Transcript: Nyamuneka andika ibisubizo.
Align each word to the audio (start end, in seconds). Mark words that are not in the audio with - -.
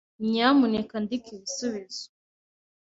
Nyamuneka 0.29 0.93
andika 0.99 1.27
ibisubizo. 1.35 2.05